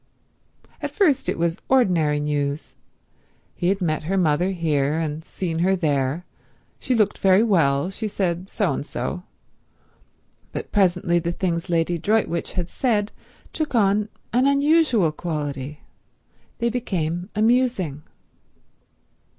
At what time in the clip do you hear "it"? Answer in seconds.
1.29-1.37